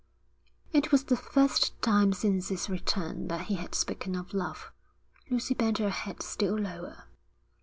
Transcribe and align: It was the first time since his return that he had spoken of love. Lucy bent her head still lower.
It 0.73 0.91
was 0.91 1.03
the 1.03 1.15
first 1.15 1.79
time 1.83 2.11
since 2.13 2.47
his 2.49 2.71
return 2.71 3.27
that 3.27 3.41
he 3.41 3.53
had 3.57 3.75
spoken 3.75 4.15
of 4.15 4.33
love. 4.33 4.71
Lucy 5.29 5.53
bent 5.53 5.77
her 5.77 5.91
head 5.91 6.23
still 6.23 6.57
lower. 6.57 7.03